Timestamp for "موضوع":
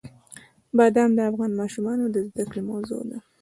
2.71-3.01